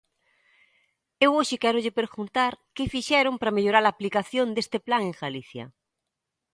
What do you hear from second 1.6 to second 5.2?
quérolle preguntar que fixeron para mellorar a aplicación deste plan en